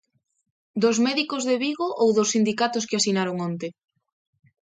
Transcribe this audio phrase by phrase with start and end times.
[0.83, 3.67] ¿Dos médicos de Vigo ou dos sindicatos que asinaron onte?